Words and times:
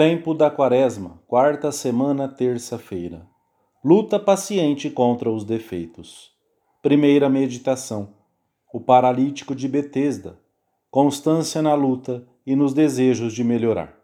Tempo 0.00 0.32
da 0.32 0.50
Quaresma, 0.50 1.20
quarta 1.26 1.70
semana, 1.70 2.26
terça-feira. 2.26 3.28
Luta 3.84 4.18
paciente 4.18 4.88
contra 4.88 5.30
os 5.30 5.44
defeitos. 5.44 6.30
Primeira 6.80 7.28
meditação. 7.28 8.14
O 8.72 8.80
paralítico 8.80 9.54
de 9.54 9.68
Betesda. 9.68 10.38
Constância 10.90 11.60
na 11.60 11.74
luta 11.74 12.26
e 12.46 12.56
nos 12.56 12.72
desejos 12.72 13.34
de 13.34 13.44
melhorar. 13.44 13.94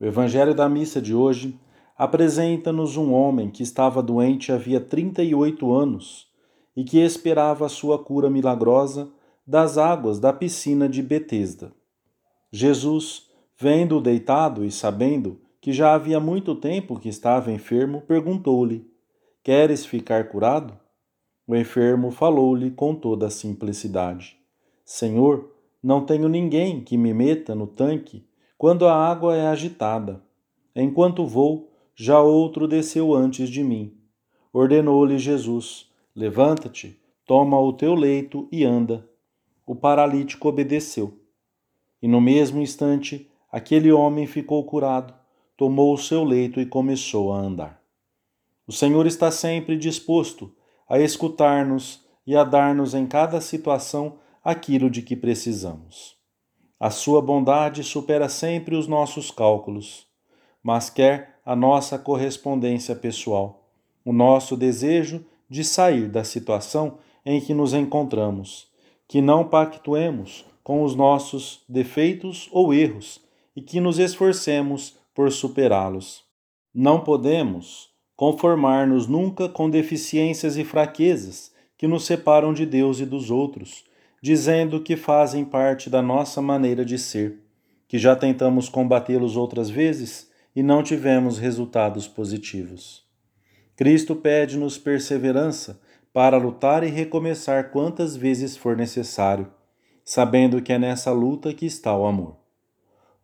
O 0.00 0.04
evangelho 0.04 0.52
da 0.52 0.68
missa 0.68 1.00
de 1.00 1.14
hoje 1.14 1.60
apresenta-nos 1.96 2.96
um 2.96 3.12
homem 3.12 3.50
que 3.50 3.62
estava 3.62 4.02
doente 4.02 4.50
havia 4.50 4.80
38 4.80 5.72
anos 5.72 6.26
e 6.76 6.82
que 6.82 6.98
esperava 6.98 7.66
a 7.66 7.68
sua 7.68 8.02
cura 8.02 8.28
milagrosa 8.28 9.08
das 9.46 9.78
águas 9.78 10.18
da 10.18 10.32
piscina 10.32 10.88
de 10.88 11.00
Betesda. 11.00 11.72
Jesus 12.50 13.32
Vendo-o 13.56 14.00
deitado 14.00 14.64
e 14.64 14.70
sabendo 14.70 15.40
que 15.60 15.72
já 15.72 15.94
havia 15.94 16.18
muito 16.18 16.54
tempo 16.54 16.98
que 16.98 17.08
estava 17.08 17.52
enfermo, 17.52 18.02
perguntou-lhe: 18.02 18.86
Queres 19.42 19.86
ficar 19.86 20.28
curado? 20.28 20.78
O 21.46 21.54
enfermo 21.54 22.10
falou-lhe 22.10 22.70
com 22.70 22.94
toda 22.94 23.26
a 23.26 23.30
simplicidade: 23.30 24.36
Senhor, 24.84 25.50
não 25.82 26.04
tenho 26.04 26.28
ninguém 26.28 26.80
que 26.80 26.96
me 26.96 27.14
meta 27.14 27.54
no 27.54 27.66
tanque 27.66 28.26
quando 28.58 28.86
a 28.86 28.94
água 28.94 29.36
é 29.36 29.46
agitada. 29.46 30.22
Enquanto 30.74 31.26
vou, 31.26 31.70
já 31.94 32.20
outro 32.20 32.66
desceu 32.66 33.14
antes 33.14 33.48
de 33.48 33.62
mim. 33.62 33.94
Ordenou-lhe 34.52 35.18
Jesus: 35.18 35.90
Levanta-te, 36.16 36.98
toma 37.26 37.60
o 37.60 37.72
teu 37.72 37.94
leito 37.94 38.48
e 38.50 38.64
anda. 38.64 39.08
O 39.66 39.74
paralítico 39.74 40.48
obedeceu. 40.48 41.18
E 42.02 42.08
no 42.08 42.20
mesmo 42.20 42.60
instante 42.60 43.30
Aquele 43.54 43.92
homem 43.92 44.26
ficou 44.26 44.64
curado, 44.64 45.14
tomou 45.56 45.94
o 45.94 45.96
seu 45.96 46.24
leito 46.24 46.60
e 46.60 46.66
começou 46.66 47.32
a 47.32 47.38
andar. 47.38 47.80
O 48.66 48.72
Senhor 48.72 49.06
está 49.06 49.30
sempre 49.30 49.76
disposto 49.76 50.52
a 50.88 50.98
escutar-nos 50.98 52.04
e 52.26 52.34
a 52.34 52.42
dar-nos 52.42 52.94
em 52.94 53.06
cada 53.06 53.40
situação 53.40 54.16
aquilo 54.42 54.90
de 54.90 55.02
que 55.02 55.14
precisamos. 55.14 56.16
A 56.80 56.90
sua 56.90 57.22
bondade 57.22 57.84
supera 57.84 58.28
sempre 58.28 58.74
os 58.74 58.88
nossos 58.88 59.30
cálculos, 59.30 60.04
mas 60.60 60.90
quer 60.90 61.38
a 61.46 61.54
nossa 61.54 61.96
correspondência 61.96 62.96
pessoal, 62.96 63.68
o 64.04 64.12
nosso 64.12 64.56
desejo 64.56 65.24
de 65.48 65.62
sair 65.62 66.08
da 66.08 66.24
situação 66.24 66.98
em 67.24 67.40
que 67.40 67.54
nos 67.54 67.72
encontramos, 67.72 68.66
que 69.06 69.20
não 69.20 69.46
pactuemos 69.46 70.44
com 70.64 70.82
os 70.82 70.96
nossos 70.96 71.62
defeitos 71.68 72.48
ou 72.50 72.74
erros 72.74 73.22
e 73.54 73.62
que 73.62 73.80
nos 73.80 73.98
esforcemos 73.98 74.98
por 75.14 75.30
superá-los. 75.30 76.24
Não 76.74 77.00
podemos 77.00 77.88
conformar-nos 78.16 79.06
nunca 79.06 79.48
com 79.48 79.70
deficiências 79.70 80.56
e 80.56 80.64
fraquezas 80.64 81.52
que 81.76 81.86
nos 81.86 82.04
separam 82.04 82.52
de 82.52 82.64
Deus 82.64 83.00
e 83.00 83.06
dos 83.06 83.30
outros, 83.30 83.84
dizendo 84.22 84.80
que 84.80 84.96
fazem 84.96 85.44
parte 85.44 85.90
da 85.90 86.00
nossa 86.00 86.40
maneira 86.40 86.84
de 86.84 86.98
ser, 86.98 87.40
que 87.86 87.98
já 87.98 88.16
tentamos 88.16 88.68
combatê-los 88.68 89.36
outras 89.36 89.68
vezes 89.68 90.30
e 90.54 90.62
não 90.62 90.82
tivemos 90.82 91.38
resultados 91.38 92.08
positivos. 92.08 93.04
Cristo 93.76 94.14
pede-nos 94.14 94.78
perseverança 94.78 95.80
para 96.12 96.38
lutar 96.38 96.84
e 96.84 96.88
recomeçar 96.88 97.70
quantas 97.70 98.16
vezes 98.16 98.56
for 98.56 98.76
necessário, 98.76 99.52
sabendo 100.04 100.62
que 100.62 100.72
é 100.72 100.78
nessa 100.78 101.10
luta 101.10 101.52
que 101.52 101.66
está 101.66 101.96
o 101.96 102.06
amor. 102.06 102.43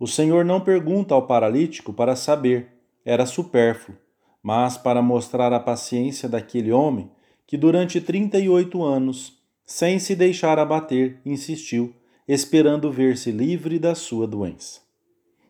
O 0.01 0.07
Senhor 0.07 0.47
não 0.47 0.63
pergunta 0.63 1.15
ao 1.15 1.27
paralítico 1.27 1.93
para 1.93 2.17
saber, 2.17 2.69
era 3.05 3.27
supérfluo, 3.27 3.99
mas 4.43 4.79
para 4.79 5.03
mostrar 5.03 5.53
a 5.53 5.61
paciência 5.61 6.27
daquele 6.27 6.73
homem 6.73 7.11
que 7.47 7.55
durante 7.55 8.01
38 8.01 8.83
anos, 8.83 9.39
sem 9.63 9.99
se 9.99 10.17
deixar 10.17 10.59
abater, 10.59 11.21
insistiu, 11.23 11.95
esperando 12.27 12.91
ver-se 12.91 13.31
livre 13.31 13.79
da 13.79 13.95
sua 13.95 14.27
doença. 14.27 14.81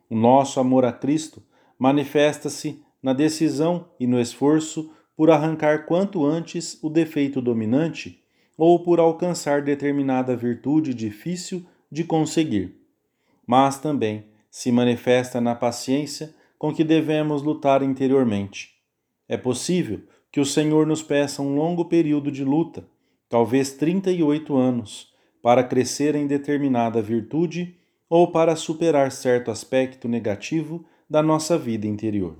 O 0.08 0.16
nosso 0.16 0.58
amor 0.58 0.84
a 0.84 0.92
Cristo 0.92 1.40
manifesta-se 1.78 2.82
na 3.00 3.12
decisão 3.12 3.86
e 4.00 4.06
no 4.06 4.20
esforço 4.20 4.90
por 5.16 5.30
arrancar 5.30 5.86
quanto 5.86 6.26
antes 6.26 6.76
o 6.82 6.90
defeito 6.90 7.40
dominante 7.40 8.20
ou 8.58 8.82
por 8.82 8.98
alcançar 8.98 9.62
determinada 9.62 10.34
virtude 10.34 10.92
difícil 10.92 11.64
de 11.88 12.02
conseguir, 12.02 12.74
mas 13.46 13.78
também 13.78 14.28
se 14.50 14.72
manifesta 14.72 15.40
na 15.40 15.54
paciência 15.54 16.34
com 16.58 16.74
que 16.74 16.84
devemos 16.84 17.42
lutar 17.42 17.82
interiormente. 17.82 18.74
É 19.28 19.36
possível 19.36 20.02
que 20.30 20.40
o 20.40 20.44
Senhor 20.44 20.86
nos 20.86 21.02
peça 21.02 21.40
um 21.40 21.54
longo 21.54 21.86
período 21.86 22.30
de 22.30 22.44
luta, 22.44 22.86
talvez 23.28 23.72
38 23.72 24.56
anos, 24.56 25.12
para 25.42 25.64
crescer 25.64 26.14
em 26.14 26.26
determinada 26.26 27.00
virtude 27.00 27.76
ou 28.08 28.30
para 28.30 28.56
superar 28.56 29.12
certo 29.12 29.50
aspecto 29.50 30.08
negativo 30.08 30.84
da 31.08 31.22
nossa 31.22 31.56
vida 31.56 31.86
interior. 31.86 32.36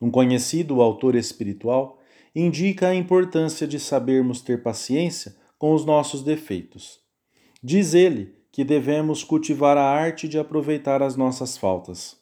Um 0.00 0.10
conhecido 0.10 0.82
autor 0.82 1.14
espiritual 1.14 1.98
indica 2.34 2.88
a 2.88 2.94
importância 2.94 3.66
de 3.66 3.80
sabermos 3.80 4.40
ter 4.42 4.62
paciência 4.62 5.36
com 5.58 5.72
os 5.72 5.86
nossos 5.86 6.22
defeitos. 6.22 7.00
Diz 7.62 7.94
ele 7.94 8.35
que 8.56 8.64
devemos 8.64 9.22
cultivar 9.22 9.76
a 9.76 9.84
arte 9.84 10.26
de 10.26 10.38
aproveitar 10.38 11.02
as 11.02 11.14
nossas 11.14 11.58
faltas. 11.58 12.16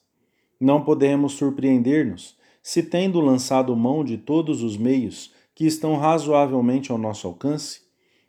Não 0.60 0.82
podemos 0.82 1.34
surpreender-nos 1.34 2.36
se, 2.60 2.82
tendo 2.82 3.20
lançado 3.20 3.76
mão 3.76 4.02
de 4.02 4.18
todos 4.18 4.60
os 4.60 4.76
meios 4.76 5.32
que 5.54 5.64
estão 5.64 5.96
razoavelmente 5.96 6.90
ao 6.90 6.98
nosso 6.98 7.28
alcance, 7.28 7.82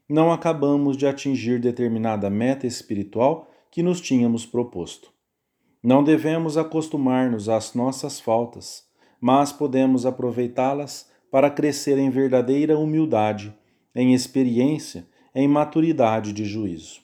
não 0.07 0.31
acabamos 0.31 0.95
de 0.95 1.07
atingir 1.07 1.59
determinada 1.59 2.29
meta 2.29 2.67
espiritual 2.67 3.49
que 3.71 3.81
nos 3.81 3.99
tínhamos 3.99 4.45
proposto. 4.45 5.11
Não 5.81 6.03
devemos 6.03 6.57
acostumar-nos 6.57 7.49
às 7.49 7.73
nossas 7.73 8.19
faltas, 8.19 8.83
mas 9.19 9.51
podemos 9.51 10.05
aproveitá-las 10.05 11.09
para 11.31 11.49
crescer 11.49 11.97
em 11.97 12.11
verdadeira 12.11 12.77
humildade, 12.77 13.51
em 13.95 14.13
experiência, 14.13 15.07
em 15.33 15.47
maturidade 15.47 16.33
de 16.33 16.45
juízo. 16.45 17.03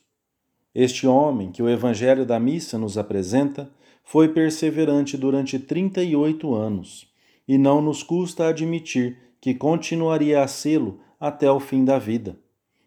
Este 0.74 1.06
homem 1.06 1.52
que 1.52 1.62
o 1.62 1.70
Evangelho 1.70 2.26
da 2.26 2.40
Missa 2.40 2.78
nos 2.78 2.98
apresenta 2.98 3.70
foi 4.04 4.30
perseverante 4.30 5.18
durante 5.18 5.60
38 5.60 6.54
anos 6.54 7.12
e 7.48 7.58
não 7.58 7.82
nos 7.82 8.02
custa 8.02 8.48
admitir 8.48 9.18
que 9.42 9.54
continuaria 9.54 10.42
a 10.42 10.48
sê-lo 10.48 11.00
até 11.20 11.52
o 11.52 11.60
fim 11.60 11.84
da 11.84 12.00
vida. 12.00 12.40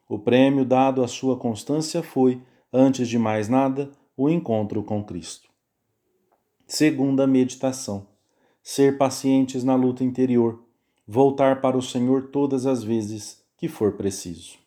O 0.09 0.19
prêmio 0.19 0.65
dado 0.65 1.03
à 1.03 1.09
sua 1.09 1.37
constância 1.37 2.03
foi, 2.03 2.41
antes 2.73 3.09
de 3.09 3.19
mais 3.19 3.49
nada, 3.49 3.91
o 4.17 4.31
encontro 4.31 4.83
com 4.83 5.05
Cristo. 5.05 5.49
Segunda 6.67 7.27
meditação: 7.27 8.07
ser 8.63 8.97
pacientes 8.97 9.63
na 9.63 9.75
luta 9.75 10.03
interior, 10.03 10.65
voltar 11.07 11.61
para 11.61 11.77
o 11.77 11.83
Senhor 11.83 12.29
todas 12.29 12.65
as 12.65 12.83
vezes 12.83 13.45
que 13.59 13.69
for 13.69 13.93
preciso. 13.93 14.59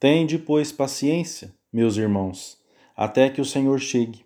Tende, 0.00 0.38
pois, 0.38 0.72
paciência 0.72 1.57
meus 1.72 1.96
irmãos, 1.96 2.58
até 2.96 3.28
que 3.28 3.40
o 3.40 3.44
Senhor 3.44 3.78
chegue. 3.78 4.24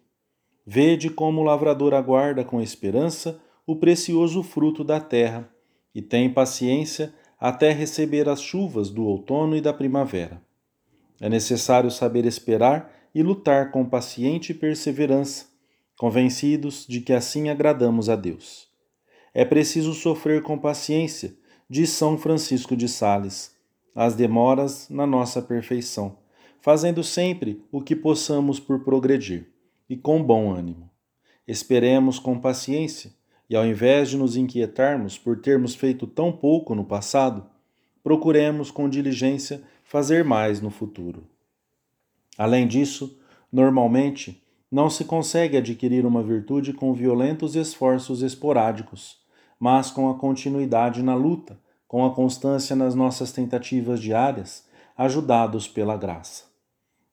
Vede 0.64 1.10
como 1.10 1.40
o 1.40 1.44
lavrador 1.44 1.92
aguarda 1.92 2.44
com 2.44 2.60
esperança 2.60 3.40
o 3.66 3.76
precioso 3.76 4.42
fruto 4.42 4.84
da 4.84 5.00
terra 5.00 5.48
e 5.94 6.00
tem 6.00 6.32
paciência 6.32 7.12
até 7.38 7.72
receber 7.72 8.28
as 8.28 8.40
chuvas 8.40 8.90
do 8.90 9.04
outono 9.04 9.56
e 9.56 9.60
da 9.60 9.72
primavera. 9.72 10.40
É 11.20 11.28
necessário 11.28 11.90
saber 11.90 12.24
esperar 12.24 12.92
e 13.14 13.22
lutar 13.22 13.70
com 13.70 13.84
paciente 13.84 14.54
perseverança, 14.54 15.46
convencidos 15.98 16.86
de 16.88 17.00
que 17.00 17.12
assim 17.12 17.48
agradamos 17.48 18.08
a 18.08 18.16
Deus. 18.16 18.68
É 19.34 19.44
preciso 19.44 19.92
sofrer 19.94 20.42
com 20.42 20.56
paciência, 20.56 21.34
diz 21.68 21.90
São 21.90 22.16
Francisco 22.16 22.76
de 22.76 22.88
Sales, 22.88 23.54
as 23.94 24.14
demoras 24.14 24.88
na 24.88 25.06
nossa 25.06 25.42
perfeição 25.42 26.21
fazendo 26.62 27.02
sempre 27.02 27.60
o 27.72 27.82
que 27.82 27.96
possamos 27.96 28.60
por 28.60 28.84
progredir, 28.84 29.48
e 29.90 29.96
com 29.96 30.22
bom 30.22 30.54
ânimo. 30.54 30.88
Esperemos 31.46 32.20
com 32.20 32.38
paciência, 32.38 33.12
e 33.50 33.56
ao 33.56 33.66
invés 33.66 34.10
de 34.10 34.16
nos 34.16 34.36
inquietarmos 34.36 35.18
por 35.18 35.40
termos 35.40 35.74
feito 35.74 36.06
tão 36.06 36.30
pouco 36.30 36.72
no 36.76 36.84
passado, 36.84 37.44
procuremos 38.00 38.70
com 38.70 38.88
diligência 38.88 39.60
fazer 39.82 40.24
mais 40.24 40.60
no 40.60 40.70
futuro. 40.70 41.24
Além 42.38 42.68
disso, 42.68 43.18
normalmente, 43.52 44.40
não 44.70 44.88
se 44.88 45.04
consegue 45.04 45.56
adquirir 45.56 46.06
uma 46.06 46.22
virtude 46.22 46.72
com 46.72 46.94
violentos 46.94 47.56
esforços 47.56 48.22
esporádicos, 48.22 49.18
mas 49.58 49.90
com 49.90 50.08
a 50.08 50.14
continuidade 50.14 51.02
na 51.02 51.16
luta, 51.16 51.58
com 51.88 52.06
a 52.06 52.14
constância 52.14 52.76
nas 52.76 52.94
nossas 52.94 53.32
tentativas 53.32 54.00
diárias, 54.00 54.64
ajudados 54.96 55.66
pela 55.66 55.96
graça. 55.96 56.51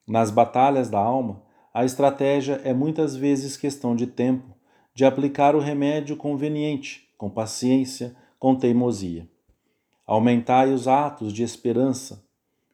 Nas 0.10 0.32
batalhas 0.32 0.90
da 0.90 0.98
alma, 0.98 1.44
a 1.72 1.86
estratégia 1.86 2.60
é 2.64 2.74
muitas 2.74 3.16
vezes 3.16 3.56
questão 3.56 3.96
de 3.96 4.08
tempo, 4.08 4.56
de 4.92 5.06
aplicar 5.06 5.56
o 5.56 5.60
remédio 5.60 6.18
conveniente, 6.18 7.08
com 7.16 7.30
paciência, 7.30 8.16
com 8.40 8.56
teimosia. 8.56 9.30
Aumentai 10.08 10.74
os 10.74 10.88
atos 10.88 11.32
de 11.32 11.44
esperança. 11.44 12.26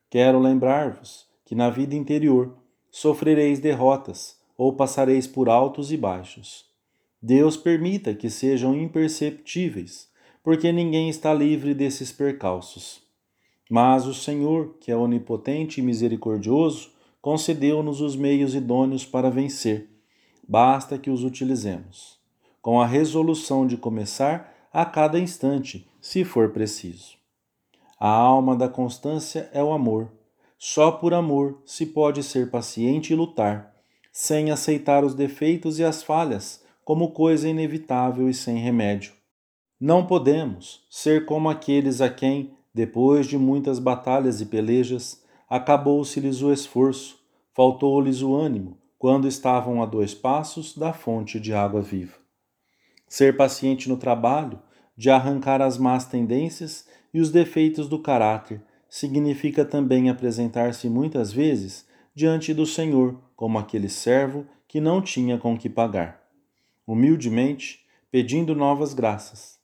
Quero 0.09 0.39
lembrar-vos 0.39 1.27
que 1.43 1.53
na 1.53 1.69
vida 1.69 1.93
interior 1.93 2.55
sofrereis 2.89 3.59
derrotas 3.59 4.39
ou 4.57 4.71
passareis 4.71 5.27
por 5.27 5.49
altos 5.49 5.91
e 5.91 5.97
baixos. 5.97 6.63
Deus 7.21 7.57
permita 7.57 8.13
que 8.13 8.29
sejam 8.29 8.73
imperceptíveis, 8.73 10.07
porque 10.41 10.71
ninguém 10.71 11.09
está 11.09 11.33
livre 11.33 11.73
desses 11.73 12.13
percalços. 12.13 13.03
Mas 13.69 14.07
o 14.07 14.13
Senhor, 14.13 14.77
que 14.79 14.89
é 14.89 14.95
onipotente 14.95 15.81
e 15.81 15.83
misericordioso, 15.83 16.94
concedeu-nos 17.25 18.01
os 18.01 18.15
meios 18.15 18.53
idôneos 18.53 19.03
para 19.03 19.31
vencer. 19.31 19.89
Basta 20.47 20.95
que 20.95 21.09
os 21.09 21.23
utilizemos, 21.23 22.19
com 22.61 22.79
a 22.79 22.85
resolução 22.85 23.65
de 23.65 23.77
começar 23.77 24.53
a 24.71 24.85
cada 24.85 25.17
instante, 25.17 25.89
se 25.99 26.23
for 26.23 26.51
preciso. 26.51 27.17
A 27.99 28.07
alma 28.07 28.55
da 28.55 28.69
constância 28.69 29.49
é 29.51 29.63
o 29.63 29.71
amor. 29.71 30.11
Só 30.59 30.91
por 30.91 31.15
amor 31.15 31.63
se 31.65 31.87
pode 31.87 32.21
ser 32.21 32.51
paciente 32.51 33.11
e 33.11 33.15
lutar, 33.15 33.73
sem 34.11 34.51
aceitar 34.51 35.03
os 35.03 35.15
defeitos 35.15 35.79
e 35.79 35.83
as 35.83 36.03
falhas 36.03 36.63
como 36.83 37.09
coisa 37.09 37.49
inevitável 37.49 38.29
e 38.29 38.35
sem 38.35 38.57
remédio. 38.57 39.13
Não 39.79 40.05
podemos 40.05 40.85
ser 40.91 41.25
como 41.25 41.49
aqueles 41.49 42.01
a 42.01 42.07
quem, 42.07 42.53
depois 42.71 43.25
de 43.25 43.35
muitas 43.35 43.79
batalhas 43.79 44.41
e 44.41 44.45
pelejas, 44.45 45.24
acabou-se-lhes 45.55 46.41
o 46.41 46.51
esforço, 46.51 47.17
faltou-lhes 47.53 48.21
o 48.21 48.35
ânimo, 48.35 48.77
quando 48.99 49.25
estavam 49.25 49.81
a 49.81 49.85
dois 49.85 50.13
passos 50.13 50.77
da 50.77 50.91
fonte 50.91 51.39
de 51.39 51.53
água 51.53 51.81
viva. 51.81 52.17
Ser 53.07 53.37
paciente 53.37 53.87
no 53.87 53.95
trabalho, 53.95 54.59
de 54.97 55.09
arrancar 55.09 55.61
as 55.61 55.77
más 55.77 56.05
tendências 56.05 56.85
e 57.13 57.21
os 57.21 57.31
defeitos 57.31 57.87
do 57.87 57.99
caráter, 57.99 58.61
significa 58.89 59.63
também 59.63 60.09
apresentar-se 60.09 60.89
muitas 60.89 61.31
vezes 61.31 61.87
diante 62.13 62.53
do 62.53 62.65
Senhor 62.65 63.17
como 63.33 63.57
aquele 63.57 63.87
servo 63.87 64.45
que 64.67 64.81
não 64.81 65.01
tinha 65.01 65.37
com 65.37 65.57
que 65.57 65.69
pagar. 65.69 66.21
Humildemente, 66.85 67.85
pedindo 68.11 68.53
novas 68.53 68.93
graças. 68.93 69.57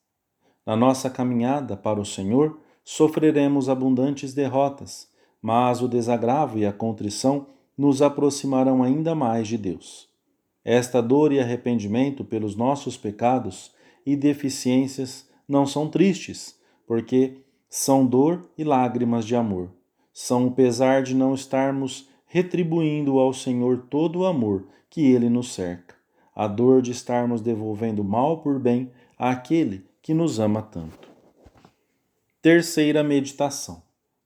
Na 0.65 0.77
nossa 0.77 1.09
caminhada 1.09 1.75
para 1.75 1.99
o 1.99 2.05
Senhor, 2.05 2.59
sofreremos 2.81 3.67
abundantes 3.67 4.33
derrotas, 4.33 5.10
mas 5.41 5.81
o 5.81 5.87
desagravo 5.87 6.59
e 6.59 6.65
a 6.65 6.73
contrição 6.73 7.47
nos 7.77 8.01
aproximarão 8.01 8.83
ainda 8.83 9.15
mais 9.15 9.47
de 9.47 9.57
Deus. 9.57 10.07
Esta 10.63 11.01
dor 11.01 11.31
e 11.31 11.39
arrependimento 11.39 12.23
pelos 12.23 12.55
nossos 12.55 12.95
pecados 12.95 13.71
e 14.05 14.15
deficiências 14.15 15.27
não 15.47 15.65
são 15.65 15.87
tristes, 15.87 16.55
porque 16.85 17.37
são 17.67 18.05
dor 18.05 18.47
e 18.57 18.63
lágrimas 18.63 19.25
de 19.25 19.35
amor. 19.35 19.69
São 20.13 20.47
o 20.47 20.51
pesar 20.51 21.01
de 21.01 21.15
não 21.15 21.33
estarmos 21.33 22.09
retribuindo 22.27 23.17
ao 23.17 23.33
Senhor 23.33 23.85
todo 23.89 24.19
o 24.19 24.25
amor 24.25 24.67
que 24.89 25.01
ele 25.01 25.29
nos 25.29 25.53
cerca, 25.53 25.95
a 26.35 26.47
dor 26.47 26.81
de 26.81 26.91
estarmos 26.91 27.41
devolvendo 27.41 28.03
mal 28.03 28.41
por 28.41 28.59
bem 28.59 28.91
àquele 29.17 29.85
que 30.01 30.13
nos 30.13 30.39
ama 30.39 30.61
tanto. 30.61 31.09
Terceira 32.41 33.03
meditação: 33.03 33.81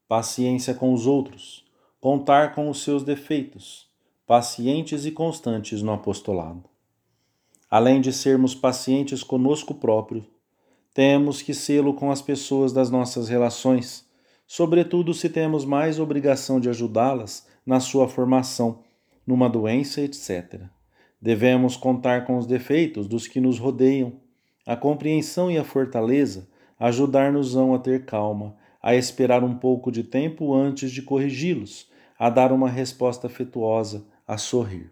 paciência 0.07 0.73
com 0.73 0.93
os 0.93 1.07
outros, 1.07 1.65
contar 1.99 2.53
com 2.53 2.69
os 2.69 2.83
seus 2.83 3.03
defeitos, 3.03 3.89
pacientes 4.27 5.05
e 5.05 5.11
constantes 5.11 5.81
no 5.81 5.91
apostolado. 5.91 6.63
Além 7.69 7.99
de 7.99 8.13
sermos 8.13 8.53
pacientes 8.53 9.23
conosco 9.23 9.73
próprio, 9.73 10.25
temos 10.93 11.41
que 11.41 11.53
sê-lo 11.53 11.93
com 11.93 12.11
as 12.11 12.21
pessoas 12.21 12.71
das 12.71 12.89
nossas 12.89 13.27
relações, 13.27 14.05
sobretudo 14.47 15.13
se 15.13 15.27
temos 15.27 15.65
mais 15.65 15.99
obrigação 15.99 16.59
de 16.59 16.69
ajudá-las 16.69 17.47
na 17.65 17.79
sua 17.79 18.07
formação, 18.07 18.79
numa 19.25 19.49
doença, 19.49 20.01
etc. 20.01 20.61
Devemos 21.19 21.75
contar 21.75 22.25
com 22.25 22.37
os 22.37 22.45
defeitos 22.45 23.07
dos 23.07 23.27
que 23.27 23.41
nos 23.41 23.57
rodeiam. 23.57 24.13
A 24.65 24.75
compreensão 24.75 25.49
e 25.49 25.57
a 25.57 25.63
fortaleza 25.63 26.47
ajudar-nos-ão 26.79 27.73
a 27.73 27.79
ter 27.79 28.05
calma, 28.05 28.55
a 28.85 28.93
esperar 28.93 29.43
um 29.43 29.55
pouco 29.55 29.91
de 29.91 30.03
tempo 30.03 30.53
antes 30.53 30.91
de 30.91 31.01
corrigi-los, 31.01 31.89
a 32.19 32.29
dar 32.29 32.51
uma 32.51 32.69
resposta 32.69 33.25
afetuosa, 33.25 34.05
a 34.27 34.37
sorrir. 34.37 34.91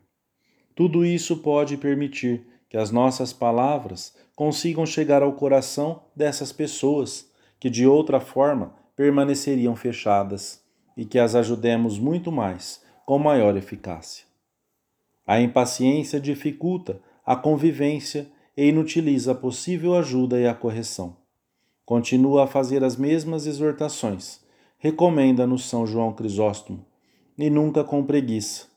Tudo 0.73 1.05
isso 1.05 1.37
pode 1.37 1.77
permitir 1.77 2.47
que 2.67 2.75
as 2.75 2.89
nossas 2.89 3.31
palavras 3.31 4.17
consigam 4.35 4.83
chegar 4.83 5.21
ao 5.21 5.33
coração 5.33 6.01
dessas 6.15 6.51
pessoas 6.51 7.31
que 7.59 7.69
de 7.69 7.85
outra 7.85 8.19
forma 8.19 8.73
permaneceriam 8.95 9.75
fechadas 9.75 10.59
e 10.97 11.05
que 11.05 11.19
as 11.19 11.35
ajudemos 11.35 11.99
muito 11.99 12.31
mais, 12.31 12.81
com 13.05 13.19
maior 13.19 13.55
eficácia. 13.55 14.25
A 15.27 15.39
impaciência 15.39 16.19
dificulta 16.19 16.99
a 17.23 17.35
convivência 17.35 18.27
e 18.57 18.69
inutiliza 18.69 19.33
a 19.33 19.35
possível 19.35 19.93
ajuda 19.93 20.39
e 20.39 20.47
a 20.47 20.55
correção. 20.55 21.22
Continua 21.85 22.45
a 22.45 22.47
fazer 22.47 22.83
as 22.83 22.95
mesmas 22.95 23.45
exortações, 23.45 24.39
recomenda-nos 24.77 25.67
São 25.67 25.85
João 25.85 26.13
Crisóstomo, 26.13 26.85
e 27.37 27.49
nunca 27.49 27.83
com 27.83 28.03
preguiça. 28.03 28.67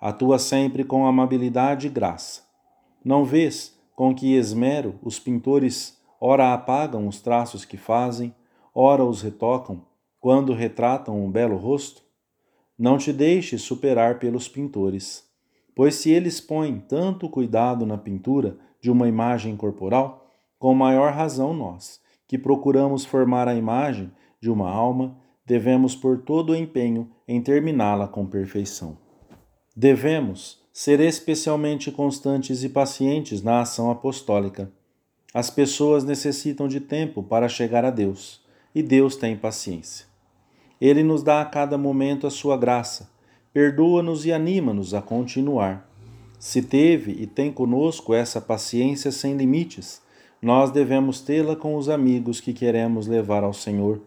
Atua 0.00 0.38
sempre 0.38 0.82
com 0.82 1.06
amabilidade 1.06 1.86
e 1.86 1.90
graça. 1.90 2.42
Não 3.04 3.24
vês 3.24 3.78
com 3.94 4.14
que 4.14 4.34
esmero 4.34 4.98
os 5.02 5.18
pintores 5.18 5.98
ora 6.26 6.54
apagam 6.54 7.06
os 7.06 7.20
traços 7.20 7.66
que 7.66 7.76
fazem, 7.76 8.34
ora 8.74 9.04
os 9.04 9.20
retocam, 9.20 9.82
quando 10.18 10.54
retratam 10.54 11.22
um 11.22 11.30
belo 11.30 11.56
rosto? 11.56 12.02
Não 12.78 12.96
te 12.96 13.12
deixes 13.12 13.60
superar 13.60 14.18
pelos 14.18 14.48
pintores, 14.48 15.22
pois 15.74 15.96
se 15.96 16.10
eles 16.10 16.40
põem 16.40 16.80
tanto 16.80 17.28
cuidado 17.28 17.84
na 17.84 17.98
pintura 17.98 18.56
de 18.80 18.90
uma 18.90 19.06
imagem 19.06 19.54
corporal, 19.54 20.30
com 20.58 20.74
maior 20.74 21.12
razão 21.12 21.52
nós, 21.52 22.00
que 22.34 22.38
procuramos 22.38 23.04
formar 23.04 23.46
a 23.46 23.54
imagem 23.54 24.10
de 24.40 24.50
uma 24.50 24.68
alma, 24.68 25.16
devemos 25.46 25.94
pôr 25.94 26.18
todo 26.18 26.50
o 26.50 26.56
empenho 26.56 27.08
em 27.28 27.40
terminá-la 27.40 28.08
com 28.08 28.26
perfeição. 28.26 28.98
Devemos 29.76 30.60
ser 30.72 30.98
especialmente 30.98 31.92
constantes 31.92 32.64
e 32.64 32.68
pacientes 32.68 33.40
na 33.40 33.60
ação 33.60 33.88
apostólica. 33.88 34.68
As 35.32 35.48
pessoas 35.48 36.02
necessitam 36.02 36.66
de 36.66 36.80
tempo 36.80 37.22
para 37.22 37.48
chegar 37.48 37.84
a 37.84 37.90
Deus, 37.90 38.44
e 38.74 38.82
Deus 38.82 39.14
tem 39.14 39.36
paciência. 39.36 40.06
Ele 40.80 41.04
nos 41.04 41.22
dá 41.22 41.40
a 41.40 41.44
cada 41.44 41.78
momento 41.78 42.26
a 42.26 42.32
sua 42.32 42.56
graça, 42.56 43.10
perdoa-nos 43.52 44.26
e 44.26 44.32
anima-nos 44.32 44.92
a 44.92 45.00
continuar. 45.00 45.88
Se 46.40 46.60
teve 46.62 47.12
e 47.12 47.28
tem 47.28 47.52
conosco 47.52 48.12
essa 48.12 48.40
paciência 48.40 49.12
sem 49.12 49.36
limites, 49.36 50.02
nós 50.44 50.70
devemos 50.70 51.20
tê-la 51.20 51.56
com 51.56 51.74
os 51.74 51.88
amigos 51.88 52.40
que 52.40 52.52
queremos 52.52 53.06
levar 53.06 53.42
ao 53.42 53.52
Senhor, 53.52 54.00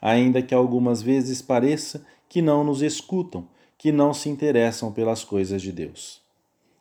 ainda 0.00 0.42
que 0.42 0.54
algumas 0.54 1.02
vezes 1.02 1.40
pareça 1.40 2.04
que 2.28 2.42
não 2.42 2.64
nos 2.64 2.82
escutam, 2.82 3.46
que 3.78 3.92
não 3.92 4.12
se 4.12 4.28
interessam 4.28 4.90
pelas 4.90 5.22
coisas 5.22 5.62
de 5.62 5.70
Deus. 5.70 6.20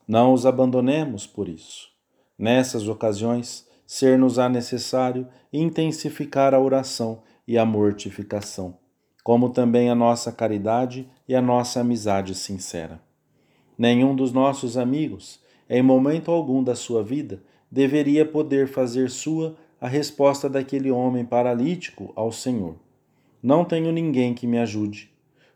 Não 0.08 0.34
os 0.34 0.46
abandonemos 0.46 1.28
por 1.28 1.48
isso. 1.48 1.90
Nessas 2.38 2.88
ocasiões, 2.88 3.68
ser-nos-á 3.86 4.50
necessário 4.50 5.28
intensificar 5.54 6.54
a 6.54 6.60
oração 6.60 7.22
e 7.48 7.58
a 7.58 7.66
mortificação 7.66 8.82
como 9.24 9.50
também 9.50 9.90
a 9.90 9.96
nossa 9.96 10.32
caridade 10.32 11.08
e 11.28 11.36
a 11.36 11.42
nossa 11.42 11.82
amizade 11.82 12.34
sincera. 12.36 13.02
Nenhum 13.78 14.16
dos 14.16 14.32
nossos 14.32 14.78
amigos, 14.78 15.40
em 15.70 15.82
momento 15.82 16.32
algum 16.32 16.64
da 16.64 16.76
sua 16.76 17.04
vida, 17.04 17.42
deveria 17.72 18.26
poder 18.26 18.68
fazer 18.68 19.10
sua 19.10 19.56
a 19.80 19.88
resposta 19.88 20.50
daquele 20.50 20.92
homem 20.92 21.26
paralítico 21.26 22.12
ao 22.16 22.32
Senhor. 22.32 22.76
Não 23.42 23.66
tenho 23.66 23.92
ninguém 23.92 24.34
que 24.34 24.46
me 24.46 24.60
ajude, 24.60 25.10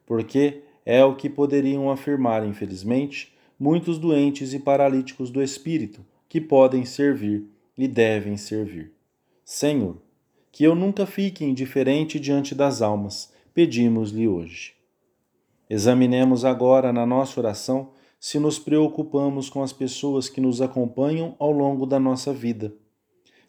porque 0.05 0.61
é 0.85 1.03
o 1.03 1.15
que 1.15 1.29
poderiam 1.29 1.91
afirmar, 1.91 2.47
infelizmente, 2.47 3.35
muitos 3.59 3.99
doentes 3.99 4.53
e 4.53 4.59
paralíticos 4.59 5.29
do 5.29 5.43
espírito 5.43 6.03
que 6.27 6.41
podem 6.41 6.85
servir 6.85 7.45
e 7.77 7.87
devem 7.87 8.37
servir. 8.37 8.91
Senhor, 9.43 9.97
que 10.51 10.63
eu 10.63 10.73
nunca 10.73 11.05
fique 11.05 11.43
indiferente 11.43 12.19
diante 12.19 12.55
das 12.55 12.81
almas 12.81 13.33
pedimos-lhe 13.53 14.27
hoje. 14.27 14.73
Examinemos 15.69 16.43
agora 16.43 16.91
na 16.91 17.05
nossa 17.05 17.39
oração 17.39 17.91
se 18.27 18.39
nos 18.39 18.57
preocupamos 18.57 19.51
com 19.51 19.61
as 19.61 19.71
pessoas 19.71 20.27
que 20.27 20.41
nos 20.41 20.59
acompanham 20.59 21.35
ao 21.37 21.51
longo 21.51 21.85
da 21.85 21.99
nossa 21.99 22.33
vida. 22.33 22.73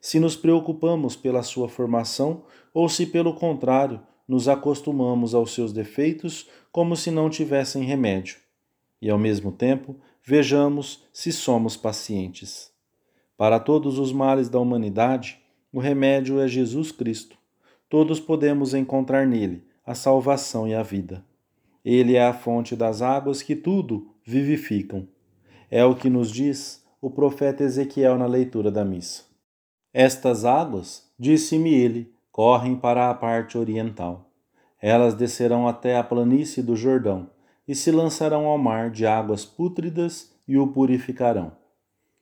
Se 0.02 0.21
nos 0.21 0.37
preocupamos 0.37 1.16
pela 1.16 1.42
sua 1.42 1.66
formação 1.66 2.45
ou 2.75 2.87
se, 2.87 3.06
pelo 3.06 3.33
contrário, 3.33 4.02
nos 4.28 4.49
acostumamos 4.49 5.35
aos 5.35 5.54
seus 5.54 5.73
defeitos 5.73 6.47
como 6.71 6.95
se 6.95 7.11
não 7.11 7.30
tivessem 7.30 7.85
remédio. 7.85 8.37
E, 9.00 9.09
ao 9.09 9.18
mesmo 9.18 9.50
tempo, 9.50 9.97
vejamos 10.23 11.02
se 11.11 11.33
somos 11.33 11.75
pacientes. 11.75 12.71
Para 13.35 13.59
todos 13.59 13.99
os 13.99 14.12
males 14.12 14.50
da 14.50 14.61
humanidade, 14.61 15.40
o 15.73 15.80
remédio 15.80 16.38
é 16.38 16.47
Jesus 16.47 16.92
Cristo. 16.92 17.38
Todos 17.88 18.21
podemos 18.21 18.75
encontrar 18.75 19.26
nele 19.26 19.64
a 19.87 19.95
salvação 19.95 20.68
e 20.68 20.75
a 20.75 20.83
vida. 20.83 21.25
Ele 21.83 22.14
é 22.14 22.26
a 22.26 22.35
fonte 22.35 22.76
das 22.76 23.00
águas 23.00 23.40
que 23.40 23.56
tudo 23.56 24.14
vivificam. 24.26 25.06
É 25.71 25.85
o 25.85 25.95
que 25.95 26.11
nos 26.11 26.33
diz 26.33 26.85
o 27.00 27.09
profeta 27.09 27.62
Ezequiel 27.62 28.18
na 28.18 28.26
leitura 28.26 28.73
da 28.73 28.85
missa. 28.85 29.23
Estas 29.95 30.45
águas, 30.45 31.09
disse-me 31.16 31.73
ele, 31.73 32.12
correm 32.33 32.75
para 32.75 33.09
a 33.09 33.14
parte 33.14 33.56
oriental. 33.56 34.28
Elas 34.83 35.14
descerão 35.14 35.68
até 35.68 35.97
a 35.97 36.02
planície 36.02 36.62
do 36.62 36.75
Jordão 36.75 37.30
e 37.66 37.75
se 37.75 37.90
lançarão 37.92 38.47
ao 38.47 38.59
mar 38.59 38.90
de 38.90 39.06
águas 39.06 39.45
pútridas 39.45 40.33
e 40.47 40.59
o 40.59 40.66
purificarão. 40.66 41.52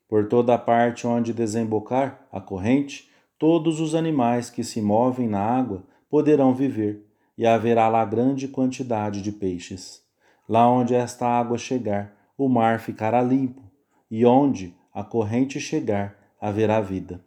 Por 0.07 0.29
toda 0.29 0.55
a 0.55 0.59
parte 0.59 1.07
onde 1.07 1.33
desembocar 1.33 2.27
a 2.31 2.41
corrente, 2.41 3.11
todos 3.39 3.81
os 3.81 3.95
animais 3.95 4.51
que 4.51 4.63
se 4.63 4.81
movem 4.81 5.27
na 5.27 5.41
água 5.41 5.83
poderão 6.09 6.55
viver, 6.55 7.05
e 7.37 7.45
haverá 7.45 7.89
lá 7.89 8.05
grande 8.05 8.47
quantidade 8.47 9.21
de 9.21 9.33
peixes. 9.33 10.04
Lá 10.49 10.69
onde 10.69 10.95
esta 10.95 11.27
água 11.27 11.57
chegar, 11.57 12.15
o 12.37 12.49
mar 12.49 12.81
ficará 12.81 13.23
limpo, 13.23 13.63
e 14.11 14.25
onde 14.27 14.75
a 14.93 15.03
corrente 15.03 15.59
chegar, 15.59 16.17
haverá 16.41 16.81
vida. 16.81 17.25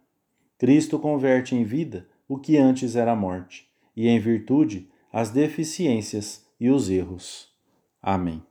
Cristo 0.58 0.98
converte 0.98 1.54
em 1.54 1.64
vida 1.64 2.08
o 2.28 2.38
que 2.38 2.56
antes 2.56 2.96
era 2.96 3.16
morte, 3.16 3.68
e 3.96 4.08
em 4.08 4.18
virtude 4.18 4.90
as 5.12 5.30
deficiências 5.30 6.46
e 6.60 6.70
os 6.70 6.88
erros. 6.88 7.48
Amém. 8.00 8.42